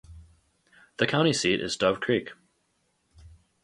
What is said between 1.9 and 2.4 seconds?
Creek.